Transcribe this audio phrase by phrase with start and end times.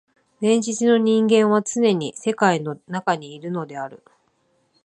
[0.41, 4.03] 現実の人間はつねに世界の中にいるのである。